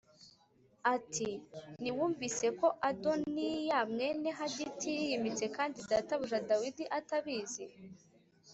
ati 0.95 1.29
“Ntiwumvise 1.81 2.47
ko 2.59 2.67
Adoniya 2.89 3.79
mwene 3.91 4.29
Hagiti 4.39 4.87
yiyimitse 4.97 5.45
kandi 5.55 5.77
databuja 5.89 6.39
Dawidi 6.49 6.83
atabizi? 6.99 7.63